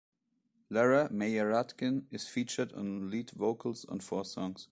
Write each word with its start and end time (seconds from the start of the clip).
Lara 0.71 1.09
Meyerratken 1.09 2.05
is 2.09 2.27
featured 2.27 2.73
on 2.73 3.11
lead 3.11 3.29
vocals 3.35 3.85
on 3.85 3.99
four 3.99 4.25
songs. 4.25 4.59